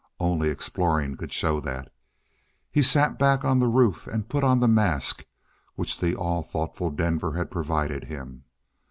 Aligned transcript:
Only 0.19 0.49
exploring 0.49 1.15
could 1.17 1.31
show 1.31 1.59
that. 1.59 1.93
He 2.71 2.81
sat 2.81 3.19
back 3.19 3.45
on 3.45 3.59
the 3.59 3.67
roof 3.67 4.07
and 4.07 4.27
put 4.27 4.43
on 4.43 4.59
the 4.59 4.67
mask 4.67 5.19
with 5.77 5.89
which 5.91 5.99
the 5.99 6.15
all 6.15 6.41
thoughtful 6.41 6.89
Denver 6.89 7.33
had 7.33 7.51
provided 7.51 8.05
him. 8.05 8.45